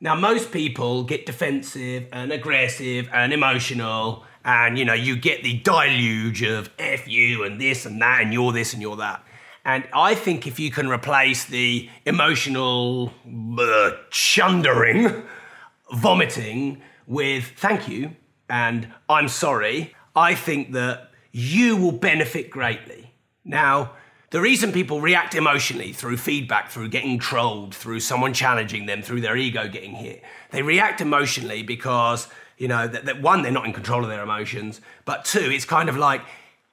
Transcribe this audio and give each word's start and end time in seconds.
Now, 0.00 0.14
most 0.14 0.52
people 0.52 1.04
get 1.04 1.26
defensive 1.26 2.06
and 2.12 2.30
aggressive 2.32 3.08
and 3.12 3.32
emotional, 3.32 4.24
and 4.44 4.78
you 4.78 4.84
know, 4.84 4.94
you 4.94 5.16
get 5.16 5.42
the 5.42 5.58
deluge 5.58 6.42
of 6.42 6.70
F 6.78 7.08
you 7.08 7.44
and 7.44 7.60
this 7.60 7.86
and 7.86 8.00
that, 8.02 8.22
and 8.22 8.32
you're 8.32 8.52
this 8.52 8.72
and 8.72 8.82
you're 8.82 8.96
that. 8.96 9.24
And 9.64 9.88
I 9.92 10.14
think 10.14 10.46
if 10.46 10.60
you 10.60 10.70
can 10.70 10.88
replace 10.88 11.44
the 11.44 11.88
emotional 12.04 13.12
chundering, 14.10 15.24
vomiting 15.92 16.82
with 17.06 17.52
thank 17.56 17.88
you 17.88 18.14
and 18.48 18.88
I'm 19.08 19.28
sorry, 19.28 19.94
I 20.14 20.34
think 20.34 20.72
that 20.72 21.10
you 21.32 21.76
will 21.76 21.92
benefit 21.92 22.50
greatly. 22.50 23.12
Now, 23.44 23.92
the 24.30 24.40
reason 24.40 24.72
people 24.72 25.00
react 25.00 25.34
emotionally 25.34 25.92
through 25.92 26.16
feedback, 26.16 26.70
through 26.70 26.88
getting 26.88 27.18
trolled, 27.18 27.74
through 27.74 28.00
someone 28.00 28.34
challenging 28.34 28.86
them, 28.86 29.02
through 29.02 29.20
their 29.20 29.36
ego 29.36 29.68
getting 29.68 29.92
hit, 29.92 30.22
they 30.50 30.62
react 30.62 31.00
emotionally 31.00 31.62
because, 31.62 32.28
you 32.58 32.66
know, 32.66 32.88
that, 32.88 33.04
that 33.04 33.22
one, 33.22 33.42
they're 33.42 33.52
not 33.52 33.66
in 33.66 33.72
control 33.72 34.02
of 34.02 34.10
their 34.10 34.22
emotions, 34.22 34.80
but 35.04 35.24
two, 35.24 35.50
it's 35.50 35.64
kind 35.64 35.88
of 35.88 35.96
like 35.96 36.22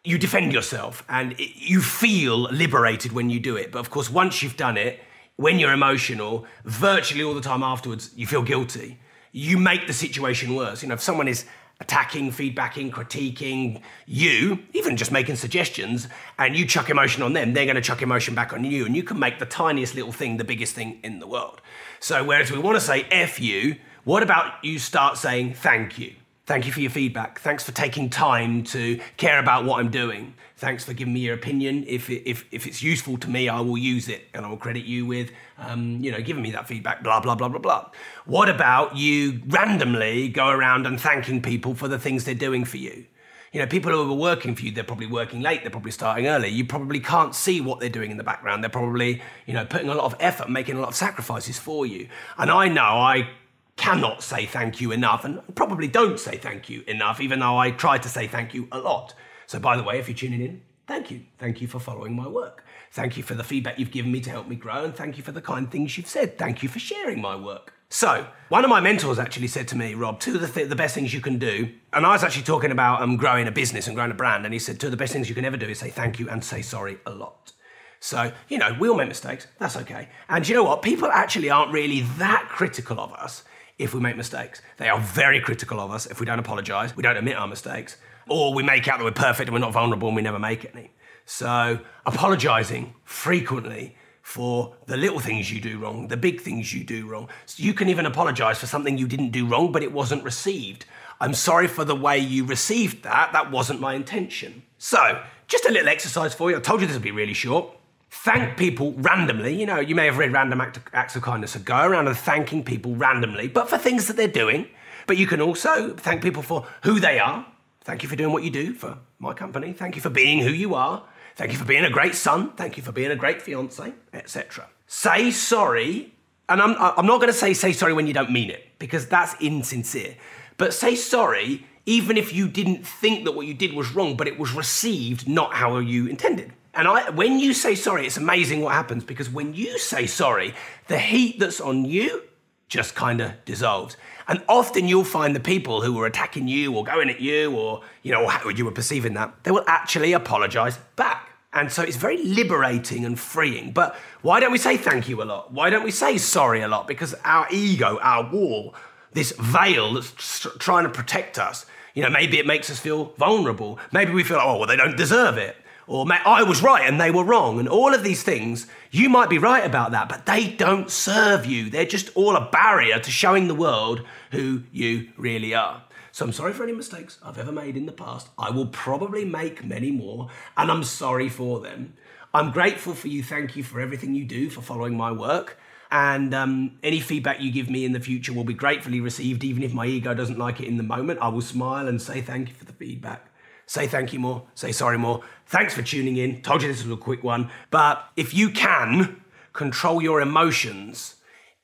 you 0.04 0.18
defend 0.18 0.52
yourself 0.52 1.04
and 1.08 1.34
it, 1.34 1.56
you 1.56 1.82
feel 1.82 2.44
liberated 2.44 3.12
when 3.12 3.30
you 3.30 3.40
do 3.40 3.56
it. 3.56 3.72
But 3.72 3.80
of 3.80 3.90
course, 3.90 4.10
once 4.10 4.42
you've 4.42 4.58
done 4.58 4.76
it, 4.76 5.00
when 5.36 5.60
you're 5.60 5.74
emotional, 5.74 6.46
virtually 6.66 7.24
all 7.24 7.34
the 7.34 7.42
time 7.42 7.64
afterwards, 7.64 8.12
you 8.16 8.26
feel 8.28 8.42
guilty. 8.44 9.00
You 9.32 9.58
make 9.58 9.88
the 9.88 9.94
situation 9.94 10.56
worse. 10.56 10.82
You 10.82 10.90
know, 10.90 10.96
if 10.96 11.02
someone 11.02 11.28
is 11.28 11.46
attacking, 11.84 12.32
feedbacking, 12.32 12.90
critiquing 12.90 13.82
you, 14.06 14.60
even 14.74 14.98
just 14.98 15.12
making 15.12 15.36
suggestions, 15.36 16.08
and 16.40 16.56
you 16.56 16.66
chuck 16.66 16.90
emotion 16.90 17.22
on 17.22 17.34
them, 17.34 17.54
they're 17.54 17.66
going 17.66 17.76
to 17.76 17.82
chuck 17.82 18.02
emotion 18.02 18.34
back 18.34 18.54
on 18.54 18.64
you, 18.64 18.86
and 18.86 18.96
you 18.96 19.04
can 19.04 19.20
make 19.20 19.38
the 19.38 19.46
tiniest 19.46 19.94
little 19.94 20.12
thing 20.12 20.38
the 20.38 20.44
biggest 20.44 20.74
thing 20.74 21.00
in 21.04 21.20
the 21.20 21.28
world. 21.28 21.62
So, 22.00 22.24
whereas 22.24 22.52
we 22.52 22.58
want 22.58 22.76
to 22.76 22.82
say 22.82 23.04
F 23.12 23.40
you, 23.40 23.76
what 24.06 24.24
about 24.24 24.64
you 24.64 24.80
start 24.80 25.18
saying 25.18 25.54
thank 25.56 26.00
you? 26.00 26.16
Thank 26.46 26.66
you 26.66 26.74
for 26.74 26.82
your 26.82 26.92
feedback. 26.92 27.40
Thanks 27.40 27.64
for 27.64 27.72
taking 27.72 28.10
time 28.10 28.64
to 28.66 29.00
care 29.16 29.40
about 29.40 29.64
what 29.64 29.80
I'm 29.80 29.90
doing. 29.90 30.34
Thanks 30.58 30.84
for 30.84 30.94
giving 30.94 31.14
me 31.14 31.22
your 31.22 31.36
opinion. 31.36 31.86
If, 31.88 32.10
if, 32.10 32.44
if 32.52 32.68
it's 32.68 32.84
useful 32.84 33.18
to 33.20 33.30
me, 33.30 33.48
I 33.48 33.62
will 33.62 33.78
use 33.78 34.10
it 34.10 34.28
and 34.34 34.46
I 34.46 34.50
will 34.50 34.58
credit 34.58 34.84
you 34.84 35.06
with, 35.06 35.32
um, 35.58 36.00
you 36.02 36.12
know, 36.12 36.20
giving 36.20 36.44
me 36.44 36.52
that 36.52 36.68
feedback, 36.68 37.02
blah, 37.02 37.22
blah, 37.22 37.36
blah, 37.36 37.48
blah, 37.48 37.60
blah. 37.60 37.90
What 38.26 38.50
about 38.50 38.98
you 38.98 39.42
randomly 39.48 40.28
go 40.28 40.50
around 40.50 40.86
and 40.86 41.00
thanking 41.00 41.42
people 41.42 41.76
for 41.76 41.88
the 41.88 41.98
things 41.98 42.26
they're 42.26 42.36
doing 42.36 42.66
for 42.66 42.76
you? 42.76 43.06
You 43.54 43.62
know, 43.62 43.68
people 43.68 43.94
who 43.94 44.12
are 44.12 44.14
working 44.14 44.54
for 44.54 44.66
you, 44.66 44.72
they're 44.72 44.84
probably 44.84 45.08
working 45.08 45.42
late, 45.42 45.62
they're 45.62 45.70
probably 45.70 45.92
starting 45.92 46.28
early. 46.28 46.50
You 46.50 46.66
probably 46.66 47.00
can't 47.00 47.34
see 47.34 47.62
what 47.62 47.80
they're 47.80 47.88
doing 47.88 48.12
in 48.12 48.18
the 48.18 48.24
background. 48.24 48.64
They're 48.64 48.70
probably, 48.70 49.22
you 49.46 49.54
know, 49.54 49.64
putting 49.64 49.88
a 49.88 49.96
lot 49.96 50.06
of 50.06 50.16
effort, 50.20 50.50
making 50.50 50.76
a 50.76 50.82
lot 50.82 50.90
of 50.90 50.96
sacrifices 50.96 51.58
for 51.58 51.86
you. 51.86 52.10
And 52.38 52.52
I 52.52 52.68
know 52.68 52.82
I 52.82 53.30
cannot 53.76 54.24
say 54.24 54.46
thank 54.46 54.80
you 54.80 54.92
enough 54.92 55.26
and 55.26 55.42
probably 55.56 55.88
don't 55.88 56.20
say 56.20 56.38
thank 56.38 56.70
you 56.70 56.84
enough, 56.88 57.20
even 57.20 57.40
though 57.40 57.58
I 57.58 57.72
try 57.72 57.98
to 57.98 58.10
say 58.10 58.28
thank 58.28 58.54
you 58.54 58.68
a 58.72 58.80
lot. 58.80 59.14
So, 59.48 59.60
by 59.60 59.78
the 59.78 59.84
way, 59.84 60.00
if 60.00 60.08
you're 60.08 60.16
tuning 60.16 60.42
in, 60.42 60.62
thank 60.88 61.12
you. 61.12 61.22
Thank 61.38 61.62
you 61.62 61.68
for 61.68 61.80
following 61.80 62.16
my 62.16 62.28
work. 62.28 62.64
Thank 62.92 63.18
you 63.18 63.24
for 63.24 63.34
the 63.34 63.44
feedback 63.44 63.80
you've 63.80 63.92
given 63.92 64.12
me 64.12 64.22
to 64.22 64.30
help 64.30 64.48
me 64.48 64.56
grow, 64.56 64.84
and 64.84 64.96
thank 64.96 65.18
you 65.18 65.24
for 65.24 65.32
the 65.32 65.42
kind 65.42 65.70
things 65.70 65.98
you've 65.98 66.08
said. 66.08 66.38
Thank 66.38 66.62
you 66.62 66.70
for 66.70 66.80
sharing 66.80 67.22
my 67.22 67.36
work. 67.36 67.74
So, 67.90 68.28
one 68.50 68.64
of 68.64 68.70
my 68.70 68.80
mentors 68.80 69.20
actually 69.20 69.48
said 69.48 69.68
to 69.70 69.76
me, 69.76 69.94
Rob, 69.94 70.20
two 70.20 70.36
of 70.36 70.42
the, 70.42 70.48
th- 70.48 70.70
the 70.70 70.76
best 70.76 70.96
things 70.96 71.14
you 71.14 71.22
can 71.22 71.38
do, 71.38 71.72
and 71.92 72.06
I 72.06 72.14
was 72.14 72.24
actually 72.24 72.44
talking 72.44 72.72
about 72.72 73.02
um, 73.02 73.18
growing 73.18 73.48
a 73.48 73.52
business 73.52 73.88
and 73.88 73.96
growing 73.96 74.12
a 74.12 74.16
brand, 74.16 74.46
and 74.46 74.54
he 74.54 74.60
said, 74.60 74.80
two 74.80 74.88
of 74.88 74.92
the 74.92 74.98
best 74.98 75.14
things 75.14 75.30
you 75.30 75.36
can 75.36 75.46
ever 75.46 75.58
do 75.58 75.68
is 75.68 75.80
say 75.80 75.90
thank 75.90 76.20
you 76.20 76.30
and 76.30 76.44
say 76.44 76.62
sorry 76.62 76.98
a 77.06 77.12
lot. 77.12 77.52
So, 78.00 78.32
you 78.50 78.58
know, 78.58 78.76
we 78.80 78.90
all 78.90 78.98
make 78.98 79.08
mistakes, 79.08 79.48
that's 79.60 79.78
okay. 79.78 80.10
And 80.28 80.48
you 80.48 80.56
know 80.56 80.64
what? 80.64 80.82
People 80.82 81.10
actually 81.10 81.50
aren't 81.50 81.72
really 81.72 82.02
that 82.18 82.48
critical 82.50 83.00
of 83.00 83.14
us 83.14 83.44
if 83.78 83.94
we 83.94 84.00
make 84.00 84.18
mistakes. 84.18 84.62
They 84.78 84.90
are 84.90 85.00
very 85.00 85.40
critical 85.40 85.80
of 85.80 85.92
us 85.92 86.06
if 86.06 86.20
we 86.20 86.26
don't 86.26 86.40
apologize, 86.40 86.96
we 86.96 87.04
don't 87.04 87.18
admit 87.18 87.38
our 87.38 87.48
mistakes, 87.48 87.98
or 88.28 88.54
we 88.54 88.64
make 88.64 88.88
out 88.88 89.00
that 89.00 89.04
we're 89.04 89.12
perfect 89.12 89.48
and 89.48 89.54
we're 89.54 89.60
not 89.60 89.74
vulnerable 89.74 90.08
and 90.08 90.16
we 90.16 90.22
never 90.22 90.40
make 90.40 90.70
any. 90.74 90.92
So, 91.26 91.80
apologizing 92.06 92.96
frequently 93.04 93.96
for 94.22 94.76
the 94.88 94.98
little 94.98 95.20
things 95.20 95.52
you 95.52 95.60
do 95.60 95.78
wrong, 95.78 96.08
the 96.08 96.18
big 96.18 96.42
things 96.42 96.74
you 96.74 96.84
do 96.84 97.08
wrong. 97.08 97.30
So 97.46 97.62
you 97.62 97.74
can 97.74 97.90
even 97.90 98.06
apologize 98.06 98.58
for 98.58 98.68
something 98.68 98.98
you 98.98 99.08
didn't 99.08 99.32
do 99.32 99.46
wrong, 99.46 99.72
but 99.72 99.84
it 99.84 99.92
wasn't 99.92 100.24
received. 100.24 100.86
I'm 101.20 101.34
sorry 101.34 101.68
for 101.68 101.84
the 101.86 101.96
way 101.96 102.20
you 102.20 102.46
received 102.46 103.04
that. 103.04 103.34
That 103.34 103.52
wasn't 103.52 103.82
my 103.82 103.94
intention. 103.94 104.64
So, 104.78 105.22
just 105.48 105.66
a 105.66 105.72
little 105.72 105.90
exercise 105.90 106.34
for 106.34 106.50
you. 106.50 106.58
I 106.58 106.60
told 106.62 106.82
you 106.82 106.88
this 106.88 106.96
would 106.96 107.04
be 107.04 107.12
really 107.12 107.34
short 107.34 107.74
thank 108.14 108.58
people 108.58 108.94
randomly. 108.94 109.56
You 109.60 109.66
know, 109.66 109.80
you 109.80 109.96
may 109.96 110.06
have 110.06 110.18
read 110.18 110.32
random 110.32 110.62
act 110.62 110.80
acts 110.94 111.16
of 111.16 111.24
kindness, 111.24 111.52
so 111.52 111.60
go 111.60 111.86
around 111.86 112.08
and 112.08 112.16
thanking 112.16 112.64
people 112.64 112.96
randomly, 112.96 113.48
but 113.48 113.70
for 113.70 113.78
things 113.78 114.08
that 114.08 114.16
they're 114.16 114.28
doing. 114.28 114.68
But 115.08 115.18
you 115.18 115.28
can 115.28 115.42
also 115.42 115.94
thank 115.96 116.22
people 116.22 116.44
for 116.44 116.66
who 116.84 117.00
they 117.00 117.20
are. 117.20 117.46
Thank 117.82 118.04
you 118.04 118.10
for 118.10 118.16
doing 118.16 118.32
what 118.32 118.44
you 118.44 118.50
do 118.50 118.74
for 118.74 118.98
my 119.20 119.34
company. 119.34 119.74
Thank 119.74 119.96
you 119.96 120.02
for 120.02 120.10
being 120.10 120.40
who 120.40 120.52
you 120.52 120.76
are. 120.76 121.04
Thank 121.36 121.52
you 121.52 121.58
for 121.58 121.66
being 121.66 121.84
a 121.84 121.90
great 121.90 122.16
son. 122.16 122.54
Thank 122.54 122.78
you 122.78 122.84
for 122.84 122.92
being 122.92 123.12
a 123.12 123.16
great 123.16 123.42
fiance, 123.42 123.92
etc. 124.14 124.70
Say 124.88 125.32
sorry, 125.32 126.14
and 126.48 126.62
I'm, 126.62 126.76
I'm 126.78 127.08
not 127.08 127.20
going 127.20 127.34
to 127.34 127.38
say 127.38 127.54
say 127.54 127.74
sorry 127.74 127.94
when 127.94 128.08
you 128.08 128.14
don't 128.14 128.32
mean 128.32 128.50
it 128.50 128.64
because 128.80 129.08
that's 129.08 129.34
insincere. 129.42 130.16
But 130.58 130.74
say 130.74 130.96
sorry 130.96 131.66
even 131.86 132.16
if 132.16 132.34
you 132.34 132.48
didn't 132.48 132.88
think 132.88 133.26
that 133.26 133.34
what 133.34 133.46
you 133.46 133.54
did 133.54 133.74
was 133.74 133.94
wrong, 133.94 134.16
but 134.16 134.26
it 134.26 134.40
was 134.40 134.54
received 134.54 135.28
not 135.28 135.54
how 135.56 135.78
you 135.80 136.08
intended. 136.08 136.54
And 136.74 136.88
I, 136.88 137.10
when 137.12 137.40
you 137.40 137.54
say 137.54 137.76
sorry, 137.76 138.08
it's 138.08 138.18
amazing 138.18 138.62
what 138.62 138.74
happens 138.74 139.04
because 139.04 139.30
when 139.30 139.54
you 139.54 139.78
say 139.78 140.08
sorry, 140.08 140.54
the 140.88 140.98
heat 140.98 141.40
that's 141.40 141.62
on 141.62 141.86
you 141.86 142.24
just 142.68 142.96
kind 142.96 143.22
of 143.22 143.34
dissolves. 143.46 143.96
And 144.28 144.42
often 144.50 144.88
you'll 144.88 145.04
find 145.04 145.36
the 145.36 145.40
people 145.40 145.82
who 145.82 145.94
were 145.94 146.08
attacking 146.08 146.48
you 146.48 146.76
or 146.76 146.84
going 146.84 147.10
at 147.10 147.22
you 147.22 147.56
or, 147.56 147.82
you 148.02 148.12
know, 148.12 148.28
how 148.28 148.50
you 148.50 148.66
were 148.66 148.72
perceiving 148.72 149.14
that, 149.14 149.44
they 149.44 149.52
will 149.52 149.66
actually 149.68 150.14
apologize 150.14 150.78
back. 150.96 151.30
And 151.54 151.72
so 151.72 151.84
it's 151.84 151.98
very 151.98 152.18
liberating 152.24 153.06
and 153.06 153.20
freeing. 153.20 153.74
But 153.74 153.96
why 154.24 154.40
don't 154.40 154.52
we 154.52 154.58
say 154.58 154.76
thank 154.76 155.08
you 155.08 155.22
a 155.22 155.26
lot? 155.26 155.54
Why 155.54 155.70
don't 155.70 155.84
we 155.84 155.92
say 155.92 156.18
sorry 156.18 156.62
a 156.62 156.68
lot? 156.68 156.88
Because 156.88 157.14
our 157.24 157.48
ego, 157.52 158.00
our 158.02 158.28
wall, 158.32 158.74
this 159.12 159.34
veil 159.34 159.94
that's 159.94 160.48
trying 160.58 160.86
to 160.86 160.90
protect 160.90 161.38
us, 161.38 161.68
you 161.94 162.02
know, 162.02 162.10
maybe 162.10 162.40
it 162.40 162.48
makes 162.48 162.72
us 162.72 162.80
feel 162.80 163.14
vulnerable. 163.20 163.78
Maybe 163.92 164.12
we 164.14 164.24
feel, 164.24 164.40
oh, 164.42 164.58
well, 164.58 164.68
they 164.68 164.76
don't 164.76 164.98
deserve 164.98 165.38
it 165.38 165.56
or 165.88 166.06
I 166.10 166.44
was 166.44 166.64
right 166.64 166.88
and 166.88 167.00
they 167.00 167.12
were 167.12 167.24
wrong, 167.24 167.60
and 167.60 167.68
all 167.68 167.94
of 167.94 168.04
these 168.04 168.24
things, 168.24 168.68
you 168.92 169.10
might 169.10 169.30
be 169.30 169.38
right 169.38 169.66
about 169.66 169.92
that, 169.92 170.10
but 170.10 170.26
they 170.26 170.48
don't 170.48 170.90
serve 170.90 171.46
you. 171.46 171.70
They're 171.70 171.86
just 171.86 172.10
all 172.16 172.36
a 172.36 172.50
barrier 172.50 173.00
to 173.00 173.12
showing 173.12 173.48
the 173.48 173.56
world 173.56 174.04
who 174.32 174.64
you 174.72 175.10
really 175.18 175.54
are. 175.54 175.84
So 176.12 176.26
I'm 176.26 176.32
sorry 176.32 176.54
for 176.54 176.64
any 176.64 176.74
mistakes 176.74 177.18
I've 177.24 177.40
ever 177.40 177.52
made 177.52 177.76
in 177.76 177.88
the 177.88 177.92
past. 177.92 178.30
I 178.38 178.52
will 178.52 178.68
probably 178.68 179.26
make 179.26 179.66
many 179.66 179.92
more, 179.92 180.30
and 180.56 180.72
I'm 180.72 180.84
sorry 180.84 181.28
for 181.28 181.60
them. 181.60 181.96
I'm 182.34 182.52
grateful 182.52 182.94
for 182.94 183.08
you. 183.08 183.24
Thank 183.24 183.56
you 183.56 183.64
for 183.64 183.80
everything 183.80 184.16
you 184.16 184.26
do 184.26 184.50
for 184.50 184.62
following 184.62 184.96
my 184.96 185.12
work. 185.12 185.60
And 185.92 186.34
um, 186.34 186.78
any 186.82 187.00
feedback 187.00 187.40
you 187.40 187.52
give 187.52 187.70
me 187.70 187.86
in 187.86 187.92
the 187.92 188.00
future 188.00 188.34
will 188.34 188.44
be 188.44 188.56
gratefully 188.56 189.00
received, 189.00 189.44
even 189.44 189.62
if 189.62 189.74
my 189.74 189.86
ego 189.86 190.16
doesn't 190.16 190.40
like 190.40 190.60
it 190.60 190.68
in 190.68 190.78
the 190.78 190.84
moment. 190.84 191.20
I 191.22 191.28
will 191.28 191.42
smile 191.42 191.88
and 191.88 192.02
say 192.02 192.22
thank 192.22 192.50
you 192.50 192.56
for 192.56 192.66
the 192.66 192.74
feedback 192.74 193.28
say 193.66 193.88
thank 193.88 194.14
you 194.14 194.20
more, 194.20 194.44
say 194.56 194.72
sorry 194.72 194.98
more. 194.98 195.22
Thanks 195.46 195.74
for 195.74 195.82
tuning 195.82 196.18
in. 196.18 196.42
Told 196.42 196.62
you 196.62 196.68
this 196.68 196.84
was 196.84 196.94
a 196.94 197.02
quick 197.02 197.24
one. 197.24 197.50
But 197.72 198.04
if 198.16 198.34
you 198.34 198.50
can 198.50 199.22
control 199.54 200.02
your 200.02 200.22
emotions, 200.22 201.16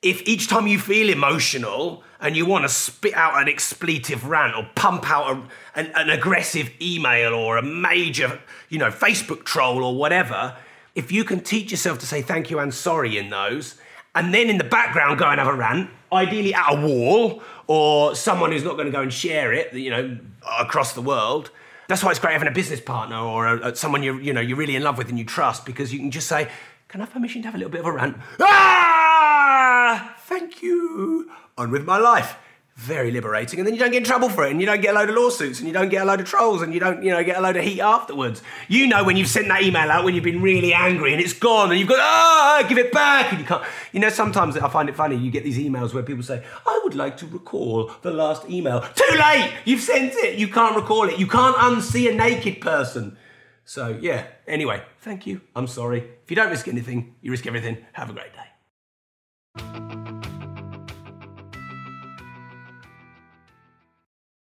if 0.02 0.22
each 0.26 0.48
time 0.48 0.66
you 0.66 0.78
feel 0.78 1.10
emotional 1.10 2.02
and 2.20 2.36
you 2.36 2.46
want 2.46 2.64
to 2.64 2.68
spit 2.68 3.14
out 3.14 3.40
an 3.40 3.48
expletive 3.48 4.26
rant 4.26 4.56
or 4.56 4.68
pump 4.74 5.10
out 5.10 5.36
a, 5.36 5.78
an, 5.78 5.92
an 5.94 6.10
aggressive 6.10 6.70
email 6.80 7.34
or 7.34 7.58
a 7.58 7.62
major, 7.62 8.40
you 8.68 8.78
know, 8.78 8.90
Facebook 8.90 9.44
troll 9.44 9.84
or 9.84 9.94
whatever, 9.94 10.56
if 10.94 11.12
you 11.12 11.24
can 11.24 11.40
teach 11.40 11.70
yourself 11.70 11.98
to 11.98 12.06
say 12.06 12.22
thank 12.22 12.50
you 12.50 12.58
and 12.58 12.72
sorry 12.72 13.18
in 13.18 13.30
those, 13.30 13.76
and 14.14 14.34
then 14.34 14.48
in 14.48 14.58
the 14.58 14.64
background 14.64 15.18
go 15.18 15.26
and 15.26 15.38
have 15.38 15.48
a 15.48 15.54
rant, 15.54 15.90
ideally 16.12 16.54
at 16.54 16.72
a 16.72 16.80
wall 16.86 17.42
or 17.66 18.14
someone 18.14 18.52
who's 18.52 18.64
not 18.64 18.74
going 18.74 18.86
to 18.86 18.92
go 18.92 19.02
and 19.02 19.12
share 19.12 19.52
it, 19.52 19.72
you 19.72 19.90
know, 19.90 20.18
across 20.58 20.94
the 20.94 21.02
world, 21.02 21.50
that's 21.90 22.04
why 22.04 22.10
it's 22.10 22.20
great 22.20 22.34
having 22.34 22.46
a 22.46 22.52
business 22.52 22.80
partner 22.80 23.16
or 23.16 23.48
a, 23.48 23.70
a, 23.70 23.76
someone 23.76 24.04
you 24.04 24.16
you 24.18 24.32
know 24.32 24.40
you're 24.40 24.56
really 24.56 24.76
in 24.76 24.82
love 24.84 24.96
with 24.96 25.08
and 25.08 25.18
you 25.18 25.24
trust 25.24 25.66
because 25.66 25.92
you 25.92 25.98
can 25.98 26.12
just 26.12 26.28
say, 26.28 26.48
"Can 26.86 27.00
I 27.00 27.04
have 27.04 27.12
permission 27.12 27.42
to 27.42 27.48
have 27.48 27.56
a 27.56 27.58
little 27.58 27.70
bit 27.70 27.80
of 27.80 27.86
a 27.86 27.92
rant?" 27.92 28.16
Ah! 28.40 30.14
thank 30.20 30.62
you. 30.62 31.28
On 31.58 31.70
with 31.72 31.84
my 31.84 31.98
life. 31.98 32.36
Very 32.80 33.10
liberating. 33.10 33.60
And 33.60 33.66
then 33.66 33.74
you 33.74 33.80
don't 33.80 33.90
get 33.90 33.98
in 33.98 34.04
trouble 34.04 34.30
for 34.30 34.46
it, 34.46 34.52
and 34.52 34.58
you 34.58 34.64
don't 34.64 34.80
get 34.80 34.94
a 34.94 34.98
load 34.98 35.10
of 35.10 35.14
lawsuits, 35.14 35.58
and 35.58 35.68
you 35.68 35.74
don't 35.74 35.90
get 35.90 36.00
a 36.00 36.04
load 36.06 36.18
of 36.18 36.26
trolls, 36.26 36.62
and 36.62 36.72
you 36.72 36.80
don't, 36.80 37.02
you 37.02 37.10
know, 37.10 37.22
get 37.22 37.36
a 37.36 37.40
load 37.42 37.56
of 37.56 37.62
heat 37.62 37.82
afterwards. 37.82 38.42
You 38.68 38.86
know 38.86 39.04
when 39.04 39.18
you've 39.18 39.28
sent 39.28 39.48
that 39.48 39.62
email 39.62 39.90
out 39.90 40.02
when 40.02 40.14
you've 40.14 40.24
been 40.24 40.40
really 40.40 40.72
angry 40.72 41.12
and 41.12 41.20
it's 41.20 41.34
gone, 41.34 41.70
and 41.70 41.78
you've 41.78 41.90
got, 41.90 41.98
ah, 42.00 42.64
give 42.66 42.78
it 42.78 42.90
back, 42.90 43.32
and 43.32 43.40
you 43.40 43.46
can't. 43.46 43.62
You 43.92 44.00
know, 44.00 44.08
sometimes 44.08 44.56
I 44.56 44.66
find 44.70 44.88
it 44.88 44.96
funny. 44.96 45.14
You 45.14 45.30
get 45.30 45.44
these 45.44 45.58
emails 45.58 45.92
where 45.92 46.02
people 46.02 46.22
say, 46.22 46.42
I 46.66 46.80
would 46.82 46.94
like 46.94 47.18
to 47.18 47.26
recall 47.26 47.92
the 48.00 48.12
last 48.12 48.48
email. 48.48 48.80
Too 48.80 49.14
late! 49.18 49.52
You've 49.66 49.82
sent 49.82 50.14
it. 50.14 50.38
You 50.38 50.48
can't 50.48 50.74
recall 50.74 51.06
it. 51.06 51.18
You 51.18 51.26
can't 51.26 51.56
unsee 51.56 52.10
a 52.10 52.14
naked 52.14 52.62
person. 52.62 53.18
So, 53.66 53.98
yeah. 54.00 54.26
Anyway, 54.46 54.82
thank 55.00 55.26
you. 55.26 55.42
I'm 55.54 55.66
sorry. 55.66 55.98
If 56.24 56.30
you 56.30 56.34
don't 56.34 56.48
risk 56.48 56.66
anything, 56.66 57.14
you 57.20 57.30
risk 57.30 57.46
everything. 57.46 57.76
Have 57.92 58.08
a 58.08 58.14
great 58.14 58.32
day. 58.32 59.89